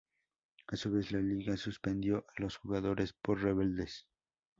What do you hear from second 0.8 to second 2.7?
vez, la Liga suspendió a los